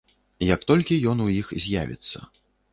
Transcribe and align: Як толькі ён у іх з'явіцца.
Як 0.53 0.63
толькі 0.71 0.97
ён 1.13 1.23
у 1.27 1.29
іх 1.41 1.53
з'явіцца. 1.67 2.17